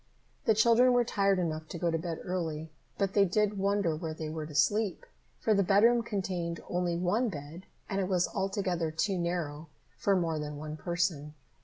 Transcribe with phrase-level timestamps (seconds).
[0.45, 4.15] The children were tired enough to go to bed early, but they did wonder where
[4.15, 5.05] they were to sleep,
[5.39, 10.39] for the bedroom contained only one bed, and it was altogether too narrow for more
[10.39, 11.35] than one person.